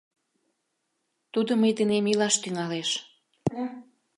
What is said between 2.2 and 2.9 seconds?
тӱҥалеш.